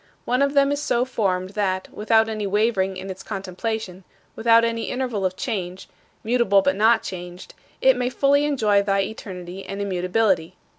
[0.25, 4.03] One of them is so formed that, without any wavering in its contemplation,
[4.35, 5.87] without any interval of change
[6.23, 10.55] mutable but not changed it may fully enjoy thy eternity and immutability.